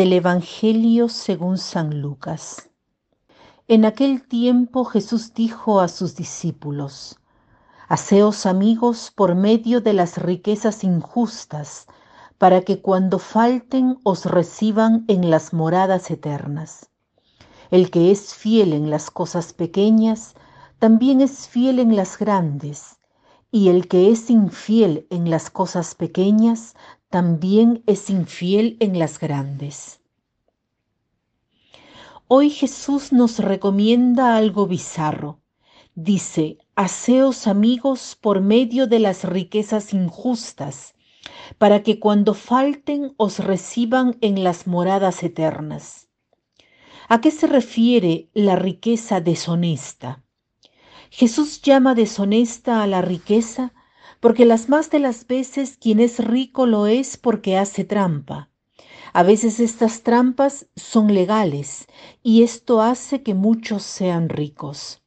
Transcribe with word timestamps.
Del 0.00 0.14
Evangelio 0.14 1.10
según 1.10 1.58
San 1.58 2.00
Lucas. 2.00 2.70
En 3.68 3.84
aquel 3.84 4.26
tiempo 4.26 4.86
Jesús 4.86 5.34
dijo 5.34 5.78
a 5.78 5.88
sus 5.88 6.16
discípulos, 6.16 7.20
Haceos 7.86 8.46
amigos 8.46 9.12
por 9.14 9.34
medio 9.34 9.82
de 9.82 9.92
las 9.92 10.16
riquezas 10.16 10.84
injustas, 10.84 11.86
para 12.38 12.62
que 12.62 12.80
cuando 12.80 13.18
falten 13.18 13.98
os 14.02 14.24
reciban 14.24 15.04
en 15.06 15.28
las 15.28 15.52
moradas 15.52 16.10
eternas. 16.10 16.88
El 17.70 17.90
que 17.90 18.10
es 18.10 18.34
fiel 18.34 18.72
en 18.72 18.88
las 18.88 19.10
cosas 19.10 19.52
pequeñas, 19.52 20.34
también 20.78 21.20
es 21.20 21.46
fiel 21.46 21.78
en 21.78 21.94
las 21.94 22.16
grandes, 22.16 22.98
y 23.52 23.68
el 23.68 23.86
que 23.86 24.10
es 24.10 24.30
infiel 24.30 25.06
en 25.10 25.28
las 25.28 25.50
cosas 25.50 25.94
pequeñas, 25.94 26.74
también 27.10 27.82
es 27.86 28.08
infiel 28.08 28.76
en 28.78 28.98
las 28.98 29.18
grandes. 29.18 30.00
Hoy 32.28 32.50
Jesús 32.50 33.12
nos 33.12 33.40
recomienda 33.40 34.36
algo 34.36 34.68
bizarro. 34.68 35.40
Dice, 35.96 36.58
haceos 36.76 37.48
amigos 37.48 38.16
por 38.18 38.40
medio 38.40 38.86
de 38.86 39.00
las 39.00 39.24
riquezas 39.24 39.92
injustas, 39.92 40.94
para 41.58 41.82
que 41.82 41.98
cuando 41.98 42.32
falten 42.32 43.12
os 43.16 43.40
reciban 43.40 44.16
en 44.20 44.44
las 44.44 44.68
moradas 44.68 45.24
eternas. 45.24 46.08
¿A 47.08 47.20
qué 47.20 47.32
se 47.32 47.48
refiere 47.48 48.28
la 48.34 48.54
riqueza 48.54 49.20
deshonesta? 49.20 50.22
Jesús 51.10 51.60
llama 51.60 51.96
deshonesta 51.96 52.84
a 52.84 52.86
la 52.86 53.02
riqueza 53.02 53.72
porque 54.20 54.44
las 54.44 54.68
más 54.68 54.90
de 54.90 55.00
las 55.00 55.26
veces 55.26 55.76
quien 55.78 55.98
es 55.98 56.24
rico 56.24 56.66
lo 56.66 56.86
es 56.86 57.16
porque 57.16 57.56
hace 57.56 57.84
trampa. 57.84 58.50
A 59.12 59.22
veces 59.22 59.58
estas 59.58 60.02
trampas 60.02 60.68
son 60.76 61.12
legales 61.12 61.86
y 62.22 62.42
esto 62.42 62.80
hace 62.80 63.22
que 63.22 63.34
muchos 63.34 63.82
sean 63.82 64.28
ricos. 64.28 65.02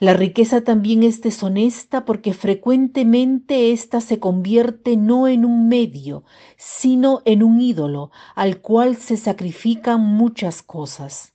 La 0.00 0.14
riqueza 0.14 0.62
también 0.62 1.02
es 1.02 1.20
deshonesta 1.20 2.04
porque 2.04 2.32
frecuentemente 2.32 3.72
ésta 3.72 4.00
se 4.00 4.18
convierte 4.18 4.96
no 4.96 5.28
en 5.28 5.44
un 5.44 5.68
medio, 5.68 6.24
sino 6.56 7.22
en 7.24 7.42
un 7.42 7.60
ídolo 7.60 8.10
al 8.34 8.60
cual 8.60 8.96
se 8.96 9.16
sacrifican 9.16 10.00
muchas 10.00 10.62
cosas. 10.62 11.31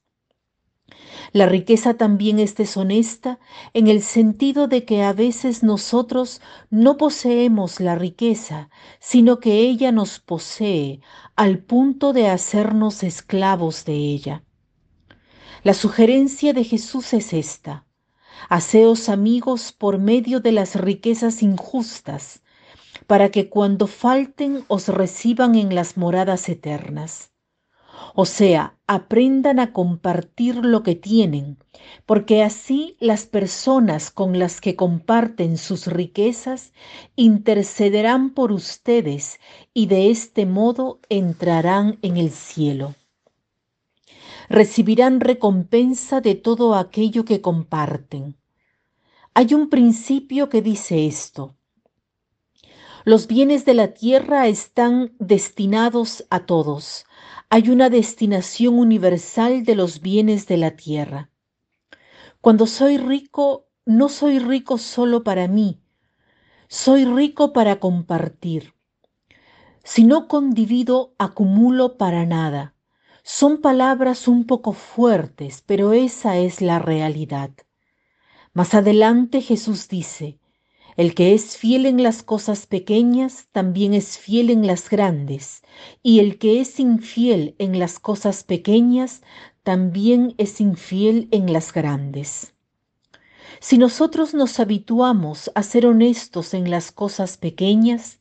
La 1.38 1.46
riqueza 1.46 1.94
también 1.94 2.40
es 2.40 2.56
deshonesta 2.56 3.38
en 3.76 3.86
el 3.86 4.02
sentido 4.02 4.68
de 4.68 4.86
que 4.86 5.04
a 5.04 5.14
veces 5.14 5.62
nosotros 5.62 6.42
no 6.72 6.98
poseemos 6.98 7.80
la 7.80 7.94
riqueza, 7.94 8.72
sino 9.00 9.40
que 9.40 9.60
ella 9.60 9.92
nos 9.92 10.18
posee 10.20 11.00
al 11.36 11.60
punto 11.60 12.12
de 12.12 12.28
hacernos 12.28 13.04
esclavos 13.04 13.86
de 13.86 13.94
ella. 13.94 14.46
La 15.62 15.76
sugerencia 15.76 16.54
de 16.54 16.64
Jesús 16.64 17.14
es 17.14 17.32
esta. 17.34 17.86
Haceos 18.50 19.08
amigos 19.08 19.72
por 19.74 20.00
medio 20.00 20.40
de 20.40 20.54
las 20.54 20.74
riquezas 20.74 21.44
injustas, 21.44 22.42
para 23.06 23.30
que 23.30 23.48
cuando 23.48 23.86
falten 23.86 24.66
os 24.70 24.88
reciban 24.88 25.54
en 25.54 25.76
las 25.76 25.98
moradas 25.98 26.50
eternas. 26.50 27.30
O 28.16 28.26
sea, 28.26 28.78
aprendan 28.88 29.60
a 29.60 29.74
compartir 29.74 30.56
lo 30.56 30.84
que 30.84 30.96
tienen, 30.96 31.58
porque 32.06 32.44
así 32.44 32.96
las 33.00 33.26
personas 33.26 34.12
con 34.12 34.40
las 34.40 34.62
que 34.62 34.76
comparten 34.76 35.58
sus 35.58 35.88
riquezas 35.88 36.74
intercederán 37.16 38.32
por 38.32 38.52
ustedes 38.52 39.40
y 39.74 39.88
de 39.88 40.10
este 40.10 40.46
modo 40.46 41.00
entrarán 41.10 42.00
en 42.02 42.18
el 42.18 42.32
cielo. 42.32 42.96
Recibirán 44.50 45.20
recompensa 45.20 46.22
de 46.22 46.36
todo 46.36 46.76
aquello 46.76 47.26
que 47.26 47.42
comparten. 47.42 48.38
Hay 49.34 49.54
un 49.54 49.70
principio 49.70 50.50
que 50.50 50.62
dice 50.62 51.06
esto. 51.06 51.56
Los 53.08 53.28
bienes 53.28 53.64
de 53.64 53.74
la 53.74 53.94
tierra 53.94 54.48
están 54.48 55.14
destinados 55.18 56.26
a 56.30 56.46
todos, 56.46 57.06
hay 57.50 57.70
una 57.70 57.90
destinación 57.90 58.78
universal 58.78 59.64
de 59.64 59.76
los 59.76 60.02
bienes 60.02 60.46
de 60.46 60.58
la 60.58 60.72
tierra. 60.72 61.30
Cuando 62.42 62.68
soy 62.68 62.98
rico, 62.98 63.70
no 63.86 64.10
soy 64.10 64.40
rico 64.40 64.78
solo 64.78 65.24
para 65.24 65.48
mí, 65.48 65.80
soy 66.68 67.06
rico 67.06 67.54
para 67.54 67.80
compartir. 67.80 68.74
Si 69.86 70.04
no 70.04 70.28
condivido, 70.28 71.16
acumulo 71.18 71.98
para 71.98 72.26
nada. 72.26 72.76
Son 73.24 73.62
palabras 73.62 74.28
un 74.28 74.46
poco 74.46 74.74
fuertes, 74.74 75.64
pero 75.66 75.94
esa 75.94 76.40
es 76.40 76.60
la 76.60 76.80
realidad. 76.80 77.52
Más 78.52 78.74
adelante 78.74 79.40
Jesús 79.40 79.88
dice, 79.88 80.40
el 80.98 81.14
que 81.14 81.36
es 81.36 81.58
fiel 81.58 81.86
en 81.86 82.02
las 82.02 82.24
cosas 82.24 82.66
pequeñas, 82.66 83.48
también 83.52 83.94
es 83.94 84.18
fiel 84.18 84.50
en 84.50 84.66
las 84.66 84.90
grandes, 84.90 85.62
y 86.02 86.20
el 86.20 86.40
que 86.40 86.60
es 86.60 86.80
infiel 86.80 87.56
en 87.60 87.78
las 87.78 88.00
cosas 88.00 88.44
pequeñas, 88.44 89.22
también 89.62 90.34
es 90.40 90.60
infiel 90.60 91.28
en 91.30 91.54
las 91.54 91.72
grandes. 91.72 92.56
Si 93.60 93.78
nosotros 93.78 94.34
nos 94.34 94.60
habituamos 94.60 95.52
a 95.54 95.62
ser 95.62 95.86
honestos 95.86 96.56
en 96.56 96.72
las 96.72 96.92
cosas 96.92 97.38
pequeñas, 97.38 98.20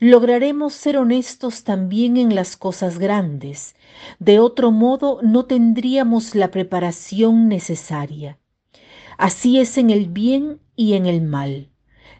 lograremos 0.00 0.72
ser 0.72 0.96
honestos 0.96 1.62
también 1.62 2.16
en 2.16 2.34
las 2.34 2.56
cosas 2.56 2.98
grandes. 2.98 3.74
De 4.18 4.38
otro 4.38 4.70
modo, 4.70 5.20
no 5.22 5.44
tendríamos 5.44 6.34
la 6.34 6.50
preparación 6.50 7.48
necesaria. 7.48 8.38
Así 9.18 9.58
es 9.58 9.76
en 9.76 9.90
el 9.90 10.08
bien 10.08 10.60
y 10.74 10.94
en 10.94 11.04
el 11.04 11.20
mal. 11.20 11.73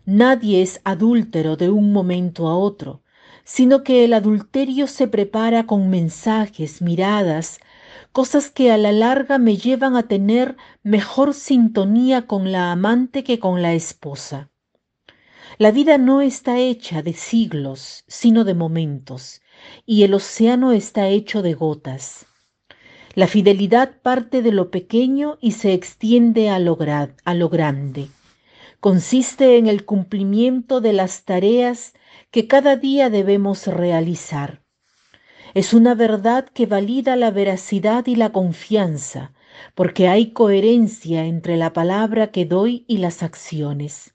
Nadie 0.07 0.61
es 0.61 0.83
adúltero 0.85 1.57
de 1.57 1.71
un 1.71 1.91
momento 1.91 2.49
a 2.49 2.59
otro, 2.59 3.03
sino 3.43 3.83
que 3.83 4.05
el 4.05 4.13
adulterio 4.13 4.87
se 4.87 5.09
prepara 5.09 5.65
con 5.65 5.89
mensajes, 5.89 6.83
miradas, 6.83 7.59
cosas 8.13 8.51
que 8.51 8.71
a 8.71 8.77
la 8.77 8.93
larga 8.93 9.39
me 9.39 9.57
llevan 9.57 9.97
a 9.97 10.03
tener 10.03 10.59
mejor 10.83 11.33
sintonía 11.33 12.27
con 12.27 12.53
la 12.53 12.71
amante 12.71 13.25
que 13.25 13.39
con 13.39 13.63
la 13.63 13.73
esposa. 13.73 14.51
La 15.57 15.71
vida 15.71 15.97
no 15.97 16.21
está 16.21 16.59
hecha 16.59 17.01
de 17.01 17.15
siglos, 17.15 18.05
sino 18.07 18.45
de 18.45 18.53
momentos, 18.53 19.41
y 19.87 20.03
el 20.03 20.13
océano 20.13 20.73
está 20.73 21.09
hecho 21.09 21.41
de 21.41 21.55
gotas. 21.55 22.27
La 23.15 23.27
fidelidad 23.27 24.03
parte 24.03 24.43
de 24.43 24.53
lo 24.53 24.71
pequeño 24.71 25.39
y 25.41 25.53
se 25.53 25.73
extiende 25.73 26.51
a 26.51 26.59
lo, 26.59 26.77
a 27.25 27.35
lo 27.35 27.49
grande 27.49 28.11
consiste 28.85 29.57
en 29.57 29.67
el 29.67 29.87
cumplimiento 29.87 30.83
de 30.83 30.93
las 30.93 31.25
tareas 31.25 31.95
que 32.31 32.47
cada 32.47 32.77
día 32.77 33.09
debemos 33.09 33.67
realizar. 33.67 34.63
Es 35.55 35.73
una 35.73 35.95
verdad 35.95 36.45
que 36.53 36.67
valida 36.67 37.17
la 37.17 37.31
veracidad 37.31 38.07
y 38.07 38.15
la 38.15 38.31
confianza, 38.31 39.33
porque 39.75 40.07
hay 40.07 40.33
coherencia 40.33 41.25
entre 41.25 41.57
la 41.57 41.73
palabra 41.73 42.31
que 42.31 42.45
doy 42.45 42.85
y 42.87 42.99
las 42.99 43.23
acciones. 43.23 44.13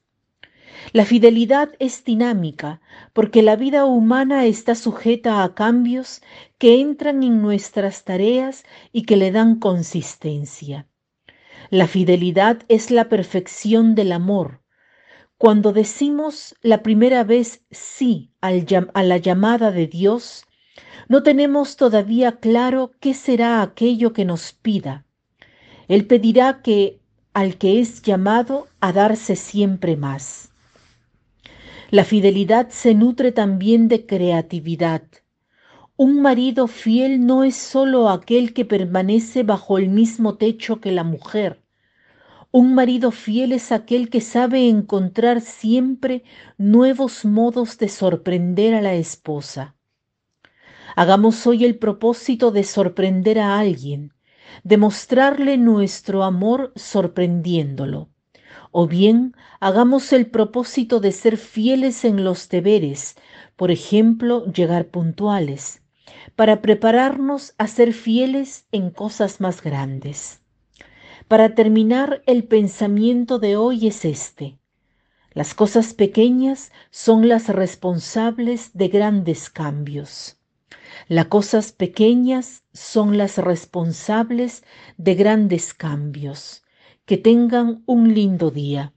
La 0.94 1.04
fidelidad 1.04 1.72
es 1.80 2.04
dinámica 2.04 2.80
porque 3.14 3.42
la 3.42 3.56
vida 3.56 3.86
humana 3.86 4.46
está 4.46 4.76
sujeta 4.76 5.44
a 5.44 5.56
cambios 5.56 6.22
que 6.60 6.80
entran 6.80 7.24
en 7.24 7.42
nuestras 7.42 8.04
tareas 8.04 8.66
y 8.92 9.02
que 9.02 9.18
le 9.18 9.32
dan 9.32 9.58
consistencia. 9.58 10.86
La 11.72 11.88
fidelidad 11.88 12.64
es 12.68 12.90
la 12.90 13.10
perfección 13.10 13.94
del 13.94 14.12
amor. 14.12 14.62
Cuando 15.38 15.72
decimos 15.72 16.56
la 16.62 16.82
primera 16.82 17.24
vez 17.24 17.64
sí 17.70 18.32
a 18.42 19.04
la 19.04 19.18
llamada 19.18 19.72
de 19.72 19.86
Dios, 19.86 20.46
no 21.08 21.22
tenemos 21.22 21.76
todavía 21.76 22.38
claro 22.38 22.94
qué 23.00 23.14
será 23.14 23.62
aquello 23.62 24.14
que 24.14 24.26
nos 24.26 24.52
pida. 24.54 25.06
Él 25.88 26.08
pedirá 26.08 26.62
que 26.64 27.00
al 27.34 27.58
que 27.58 27.80
es 27.80 28.02
llamado 28.02 28.68
a 28.80 28.92
darse 28.92 29.36
siempre 29.36 29.96
más. 29.96 30.52
La 31.92 32.04
fidelidad 32.04 32.70
se 32.70 32.96
nutre 32.96 33.32
también 33.32 33.88
de 33.88 34.08
creatividad. 34.08 35.04
Un 36.02 36.22
marido 36.22 36.68
fiel 36.68 37.26
no 37.26 37.44
es 37.44 37.58
sólo 37.58 38.08
aquel 38.08 38.54
que 38.54 38.64
permanece 38.64 39.44
bajo 39.44 39.78
el 39.78 39.90
mismo 39.90 40.36
techo 40.38 40.80
que 40.80 40.94
la 40.94 41.04
mujer. 41.04 41.62
Un 42.52 42.74
marido 42.74 43.12
fiel 43.12 43.52
es 43.52 43.74
aquel 43.74 44.10
que 44.10 44.22
sabe 44.22 44.70
encontrar 44.70 45.42
siempre 45.42 46.24
nuevos 46.58 47.26
modos 47.26 47.78
de 47.80 47.90
sorprender 47.90 48.76
a 48.76 48.82
la 48.82 48.94
esposa. 48.94 49.76
Hagamos 50.96 51.46
hoy 51.46 51.66
el 51.66 51.78
propósito 51.78 52.52
de 52.52 52.64
sorprender 52.64 53.38
a 53.38 53.60
alguien, 53.60 54.14
de 54.64 54.78
mostrarle 54.78 55.58
nuestro 55.58 56.24
amor 56.24 56.72
sorprendiéndolo. 56.78 58.08
O 58.72 58.88
bien 58.88 59.36
hagamos 59.60 60.14
el 60.14 60.28
propósito 60.28 61.02
de 61.02 61.12
ser 61.12 61.36
fieles 61.36 62.06
en 62.06 62.24
los 62.24 62.48
deberes, 62.48 63.18
por 63.58 63.70
ejemplo, 63.70 64.46
llegar 64.54 64.88
puntuales 64.88 65.82
para 66.36 66.62
prepararnos 66.62 67.54
a 67.58 67.68
ser 67.68 67.94
fieles 67.94 68.66
en 68.72 68.92
cosas 68.92 69.40
más 69.42 69.62
grandes. 69.62 70.42
Para 71.28 71.54
terminar, 71.56 72.22
el 72.26 72.44
pensamiento 72.46 73.40
de 73.40 73.56
hoy 73.56 73.88
es 73.88 74.06
este. 74.06 74.58
Las 75.34 75.54
cosas 75.54 75.94
pequeñas 75.94 76.72
son 76.90 77.28
las 77.28 77.50
responsables 77.50 78.72
de 78.74 78.88
grandes 78.88 79.50
cambios. 79.50 80.38
Las 81.08 81.28
cosas 81.28 81.72
pequeñas 81.72 82.64
son 82.74 83.18
las 83.18 83.38
responsables 83.38 84.64
de 84.98 85.16
grandes 85.16 85.74
cambios. 85.74 86.64
Que 87.06 87.18
tengan 87.18 87.84
un 87.86 88.14
lindo 88.14 88.52
día. 88.52 88.94